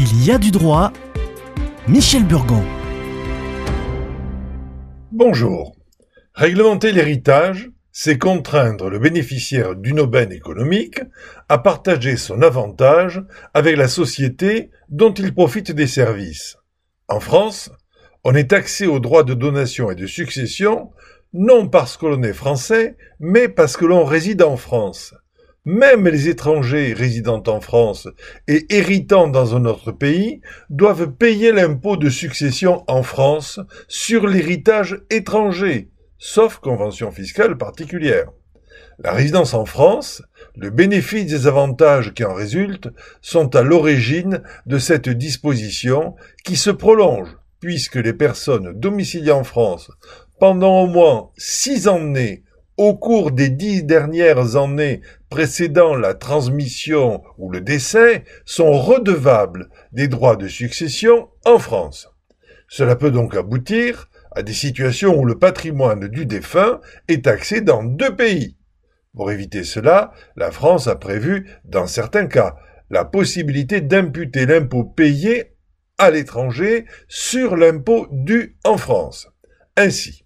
Il 0.00 0.24
y 0.24 0.30
a 0.30 0.38
du 0.38 0.52
droit. 0.52 0.92
Michel 1.88 2.24
Burgon. 2.24 2.62
Bonjour. 5.10 5.74
Réglementer 6.34 6.92
l'héritage, 6.92 7.72
c'est 7.90 8.16
contraindre 8.16 8.90
le 8.90 9.00
bénéficiaire 9.00 9.74
d'une 9.74 9.98
aubaine 9.98 10.30
économique 10.30 11.00
à 11.48 11.58
partager 11.58 12.16
son 12.16 12.42
avantage 12.42 13.24
avec 13.54 13.76
la 13.76 13.88
société 13.88 14.70
dont 14.88 15.12
il 15.12 15.34
profite 15.34 15.72
des 15.72 15.88
services. 15.88 16.58
En 17.08 17.18
France, 17.18 17.72
on 18.22 18.36
est 18.36 18.50
taxé 18.50 18.86
aux 18.86 19.00
droits 19.00 19.24
de 19.24 19.34
donation 19.34 19.90
et 19.90 19.96
de 19.96 20.06
succession 20.06 20.92
non 21.32 21.66
parce 21.66 21.96
que 21.96 22.06
l'on 22.06 22.22
est 22.22 22.32
français, 22.32 22.96
mais 23.18 23.48
parce 23.48 23.76
que 23.76 23.84
l'on 23.84 24.04
réside 24.04 24.42
en 24.42 24.56
France. 24.56 25.12
Même 25.70 26.08
les 26.08 26.30
étrangers 26.30 26.94
résidant 26.94 27.42
en 27.46 27.60
France 27.60 28.08
et 28.46 28.64
héritant 28.74 29.28
dans 29.28 29.54
un 29.54 29.66
autre 29.66 29.92
pays 29.92 30.40
doivent 30.70 31.12
payer 31.12 31.52
l'impôt 31.52 31.98
de 31.98 32.08
succession 32.08 32.84
en 32.86 33.02
France 33.02 33.60
sur 33.86 34.26
l'héritage 34.26 35.02
étranger, 35.10 35.90
sauf 36.16 36.56
convention 36.56 37.10
fiscale 37.10 37.58
particulière. 37.58 38.30
La 38.98 39.12
résidence 39.12 39.52
en 39.52 39.66
France, 39.66 40.22
le 40.56 40.70
bénéfice 40.70 41.26
des 41.26 41.46
avantages 41.46 42.14
qui 42.14 42.24
en 42.24 42.32
résultent 42.32 42.88
sont 43.20 43.54
à 43.54 43.60
l'origine 43.60 44.42
de 44.64 44.78
cette 44.78 45.10
disposition 45.10 46.16
qui 46.44 46.56
se 46.56 46.70
prolonge 46.70 47.36
puisque 47.60 47.96
les 47.96 48.14
personnes 48.14 48.72
domiciliées 48.72 49.32
en 49.32 49.44
France 49.44 49.90
pendant 50.40 50.80
au 50.80 50.86
moins 50.86 51.28
six 51.36 51.88
années 51.88 52.42
au 52.78 52.94
cours 52.94 53.32
des 53.32 53.50
dix 53.50 53.82
dernières 53.82 54.56
années 54.56 55.02
précédant 55.28 55.96
la 55.96 56.14
transmission 56.14 57.22
ou 57.36 57.50
le 57.50 57.60
décès 57.60 58.24
sont 58.44 58.72
redevables 58.72 59.68
des 59.92 60.06
droits 60.06 60.36
de 60.36 60.46
succession 60.46 61.28
en 61.44 61.58
France. 61.58 62.08
Cela 62.68 62.94
peut 62.94 63.10
donc 63.10 63.34
aboutir 63.34 64.08
à 64.30 64.42
des 64.42 64.52
situations 64.52 65.18
où 65.18 65.24
le 65.24 65.38
patrimoine 65.38 66.06
du 66.06 66.24
défunt 66.24 66.80
est 67.08 67.24
taxé 67.24 67.60
dans 67.60 67.82
deux 67.82 68.14
pays. 68.14 68.56
Pour 69.16 69.32
éviter 69.32 69.64
cela, 69.64 70.12
la 70.36 70.52
France 70.52 70.86
a 70.86 70.94
prévu, 70.94 71.50
dans 71.64 71.88
certains 71.88 72.26
cas, 72.26 72.54
la 72.90 73.04
possibilité 73.04 73.80
d'imputer 73.80 74.46
l'impôt 74.46 74.84
payé 74.84 75.56
à 75.98 76.10
l'étranger 76.10 76.84
sur 77.08 77.56
l'impôt 77.56 78.06
dû 78.12 78.56
en 78.64 78.76
France. 78.76 79.28
Ainsi, 79.76 80.24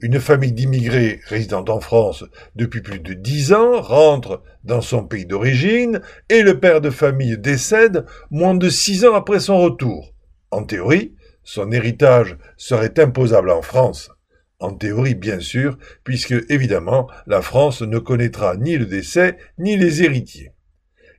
une 0.00 0.20
famille 0.20 0.52
d'immigrés 0.52 1.20
résidant 1.26 1.64
en 1.68 1.80
France 1.80 2.24
depuis 2.54 2.82
plus 2.82 3.00
de 3.00 3.14
dix 3.14 3.52
ans 3.52 3.80
rentre 3.80 4.42
dans 4.64 4.80
son 4.80 5.04
pays 5.04 5.26
d'origine 5.26 6.00
et 6.28 6.42
le 6.42 6.60
père 6.60 6.80
de 6.80 6.90
famille 6.90 7.38
décède 7.38 8.04
moins 8.30 8.54
de 8.54 8.68
six 8.68 9.04
ans 9.04 9.14
après 9.14 9.40
son 9.40 9.58
retour. 9.58 10.12
En 10.50 10.64
théorie, 10.64 11.14
son 11.44 11.72
héritage 11.72 12.36
serait 12.56 12.98
imposable 12.98 13.50
en 13.50 13.62
France. 13.62 14.10
En 14.58 14.72
théorie, 14.72 15.14
bien 15.14 15.38
sûr, 15.38 15.78
puisque, 16.02 16.34
évidemment, 16.48 17.08
la 17.26 17.42
France 17.42 17.82
ne 17.82 17.98
connaîtra 17.98 18.56
ni 18.56 18.76
le 18.76 18.86
décès, 18.86 19.36
ni 19.58 19.76
les 19.76 20.02
héritiers. 20.02 20.52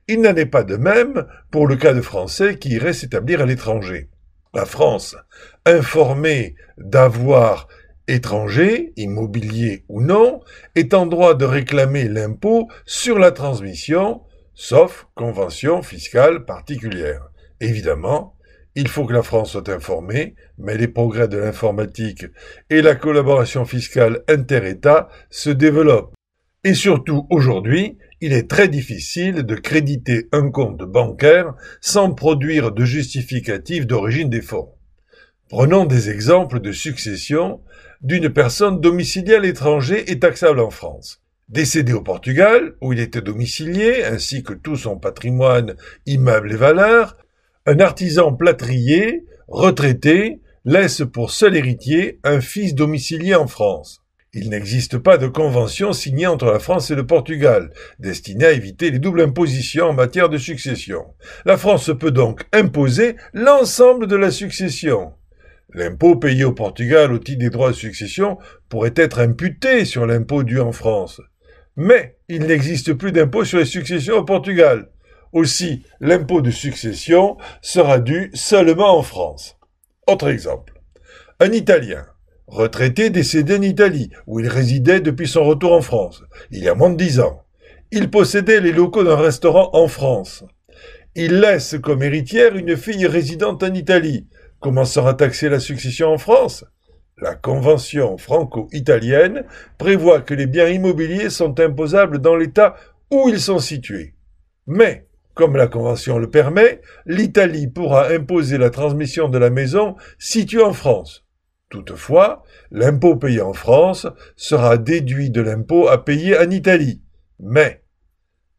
Il 0.08 0.22
n'en 0.22 0.34
est 0.34 0.46
pas 0.46 0.64
de 0.64 0.76
même 0.76 1.26
pour 1.50 1.66
le 1.66 1.76
cas 1.76 1.94
de 1.94 2.00
Français 2.00 2.58
qui 2.58 2.70
iraient 2.70 2.92
s'établir 2.92 3.40
à 3.40 3.46
l'étranger. 3.46 4.08
La 4.54 4.64
France, 4.64 5.16
informée 5.66 6.56
d'avoir 6.78 7.68
étranger, 8.08 8.92
immobilier 8.96 9.84
ou 9.88 10.02
non, 10.02 10.40
est 10.74 10.94
en 10.94 11.06
droit 11.06 11.34
de 11.34 11.44
réclamer 11.44 12.08
l'impôt 12.08 12.68
sur 12.84 13.18
la 13.18 13.30
transmission, 13.30 14.22
sauf 14.54 15.06
convention 15.14 15.82
fiscale 15.82 16.44
particulière. 16.44 17.30
Évidemment, 17.60 18.34
il 18.74 18.88
faut 18.88 19.04
que 19.04 19.12
la 19.12 19.22
France 19.22 19.52
soit 19.52 19.68
informée, 19.68 20.34
mais 20.56 20.76
les 20.76 20.88
progrès 20.88 21.28
de 21.28 21.36
l'informatique 21.36 22.26
et 22.70 22.82
la 22.82 22.94
collaboration 22.94 23.64
fiscale 23.64 24.22
inter-État 24.28 25.08
se 25.30 25.50
développent. 25.50 26.14
Et 26.64 26.74
surtout, 26.74 27.26
aujourd'hui, 27.30 27.98
il 28.20 28.32
est 28.32 28.50
très 28.50 28.68
difficile 28.68 29.44
de 29.44 29.54
créditer 29.54 30.28
un 30.32 30.50
compte 30.50 30.82
bancaire 30.82 31.54
sans 31.80 32.12
produire 32.12 32.72
de 32.72 32.84
justificatif 32.84 33.86
d'origine 33.86 34.28
des 34.28 34.42
fonds. 34.42 34.77
Prenons 35.48 35.86
des 35.86 36.10
exemples 36.10 36.60
de 36.60 36.72
succession 36.72 37.62
d'une 38.02 38.28
personne 38.28 38.82
domiciliée 38.82 39.36
à 39.36 39.40
l'étranger 39.40 40.10
et 40.10 40.18
taxable 40.18 40.60
en 40.60 40.68
France. 40.68 41.22
Décédé 41.48 41.94
au 41.94 42.02
Portugal, 42.02 42.74
où 42.82 42.92
il 42.92 43.00
était 43.00 43.22
domicilié, 43.22 44.04
ainsi 44.04 44.42
que 44.42 44.52
tout 44.52 44.76
son 44.76 44.98
patrimoine, 44.98 45.74
immeuble 46.04 46.52
et 46.52 46.56
valeurs, 46.56 47.16
un 47.64 47.80
artisan 47.80 48.34
plâtrier, 48.34 49.24
retraité, 49.48 50.42
laisse 50.66 51.02
pour 51.10 51.30
seul 51.30 51.56
héritier 51.56 52.20
un 52.24 52.42
fils 52.42 52.74
domicilié 52.74 53.34
en 53.34 53.46
France. 53.46 54.02
Il 54.34 54.50
n'existe 54.50 54.98
pas 54.98 55.16
de 55.16 55.28
convention 55.28 55.94
signée 55.94 56.26
entre 56.26 56.52
la 56.52 56.58
France 56.58 56.90
et 56.90 56.94
le 56.94 57.06
Portugal, 57.06 57.70
destinée 57.98 58.44
à 58.44 58.52
éviter 58.52 58.90
les 58.90 58.98
doubles 58.98 59.22
impositions 59.22 59.86
en 59.86 59.92
matière 59.94 60.28
de 60.28 60.36
succession. 60.36 61.06
La 61.46 61.56
France 61.56 61.90
peut 61.98 62.10
donc 62.10 62.44
imposer 62.52 63.16
l'ensemble 63.32 64.06
de 64.06 64.16
la 64.16 64.30
succession. 64.30 65.14
L'impôt 65.74 66.16
payé 66.16 66.44
au 66.44 66.52
Portugal 66.52 67.12
au 67.12 67.18
titre 67.18 67.40
des 67.40 67.50
droits 67.50 67.70
de 67.70 67.76
succession 67.76 68.38
pourrait 68.68 68.94
être 68.96 69.18
imputé 69.18 69.84
sur 69.84 70.06
l'impôt 70.06 70.42
dû 70.42 70.60
en 70.60 70.72
France. 70.72 71.20
Mais 71.76 72.16
il 72.28 72.46
n'existe 72.46 72.94
plus 72.94 73.12
d'impôt 73.12 73.44
sur 73.44 73.58
les 73.58 73.64
successions 73.64 74.16
au 74.16 74.24
Portugal. 74.24 74.88
Aussi, 75.32 75.84
l'impôt 76.00 76.40
de 76.40 76.50
succession 76.50 77.36
sera 77.60 77.98
dû 77.98 78.30
seulement 78.32 78.96
en 78.98 79.02
France. 79.02 79.58
Autre 80.06 80.28
exemple. 80.28 80.72
Un 81.38 81.52
Italien, 81.52 82.06
retraité 82.46 83.10
décédé 83.10 83.56
en 83.56 83.62
Italie, 83.62 84.10
où 84.26 84.40
il 84.40 84.48
résidait 84.48 85.00
depuis 85.00 85.28
son 85.28 85.44
retour 85.44 85.72
en 85.72 85.82
France, 85.82 86.24
il 86.50 86.64
y 86.64 86.68
a 86.68 86.74
moins 86.74 86.90
de 86.90 86.96
dix 86.96 87.20
ans. 87.20 87.42
Il 87.92 88.10
possédait 88.10 88.60
les 88.60 88.72
locaux 88.72 89.04
d'un 89.04 89.16
restaurant 89.16 89.70
en 89.74 89.86
France. 89.86 90.44
Il 91.14 91.40
laisse 91.40 91.76
comme 91.82 92.02
héritière 92.02 92.56
une 92.56 92.76
fille 92.76 93.06
résidente 93.06 93.62
en 93.62 93.72
Italie, 93.74 94.26
Comment 94.60 94.84
sera 94.84 95.14
taxée 95.14 95.48
la 95.48 95.60
succession 95.60 96.08
en 96.08 96.18
France? 96.18 96.64
La 97.20 97.36
convention 97.36 98.18
franco-italienne 98.18 99.44
prévoit 99.76 100.20
que 100.20 100.34
les 100.34 100.46
biens 100.46 100.68
immobiliers 100.68 101.30
sont 101.30 101.58
imposables 101.60 102.18
dans 102.18 102.34
l'État 102.34 102.74
où 103.10 103.28
ils 103.28 103.40
sont 103.40 103.60
situés. 103.60 104.14
Mais, 104.66 105.06
comme 105.34 105.56
la 105.56 105.68
convention 105.68 106.18
le 106.18 106.28
permet, 106.28 106.80
l'Italie 107.06 107.68
pourra 107.68 108.08
imposer 108.08 108.58
la 108.58 108.70
transmission 108.70 109.28
de 109.28 109.38
la 109.38 109.50
maison 109.50 109.94
située 110.18 110.62
en 110.62 110.72
France. 110.72 111.24
Toutefois, 111.70 112.42
l'impôt 112.72 113.14
payé 113.14 113.40
en 113.40 113.52
France 113.52 114.08
sera 114.34 114.76
déduit 114.76 115.30
de 115.30 115.40
l'impôt 115.40 115.86
à 115.86 116.04
payer 116.04 116.36
en 116.36 116.50
Italie. 116.50 117.00
Mais, 117.38 117.84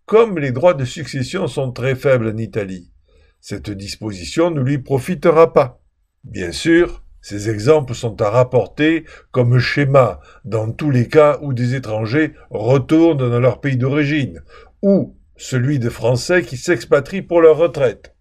comme 0.05 0.39
les 0.39 0.53
droits 0.53 0.73
de 0.75 0.85
succession 0.85 1.47
sont 1.47 1.73
très 1.73 1.95
faibles 1.95 2.27
en 2.27 2.37
Italie, 2.37 2.91
cette 3.41 3.69
disposition 3.69 4.49
ne 4.49 4.61
lui 4.61 4.77
profitera 4.77 5.53
pas. 5.53 5.78
Bien 6.23 6.51
sûr, 6.51 7.03
ces 7.21 7.49
exemples 7.49 7.93
sont 7.93 8.21
à 8.21 8.29
rapporter 8.29 9.05
comme 9.31 9.59
schéma 9.59 10.19
dans 10.45 10.71
tous 10.71 10.91
les 10.91 11.07
cas 11.07 11.37
où 11.41 11.53
des 11.53 11.75
étrangers 11.75 12.33
retournent 12.49 13.17
dans 13.17 13.39
leur 13.39 13.61
pays 13.61 13.77
d'origine, 13.77 14.41
ou 14.81 15.15
celui 15.35 15.79
de 15.79 15.89
Français 15.89 16.43
qui 16.43 16.57
s'expatrient 16.57 17.21
pour 17.21 17.41
leur 17.41 17.57
retraite. 17.57 18.15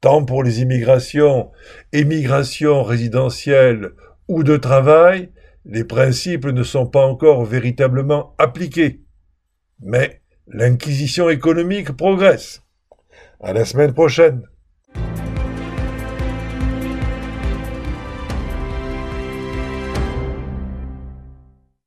Tant 0.00 0.24
pour 0.24 0.42
les 0.42 0.60
immigrations, 0.60 1.50
émigrations 1.92 2.82
résidentielles 2.82 3.92
ou 4.28 4.42
de 4.42 4.56
travail, 4.56 5.30
les 5.64 5.84
principes 5.84 6.46
ne 6.46 6.62
sont 6.62 6.86
pas 6.86 7.06
encore 7.06 7.44
véritablement 7.44 8.34
appliqués. 8.38 9.02
Mais 9.80 10.22
l'inquisition 10.48 11.28
économique 11.28 11.92
progresse. 11.92 12.62
À 13.40 13.52
la 13.52 13.64
semaine 13.64 13.94
prochaine. 13.94 14.42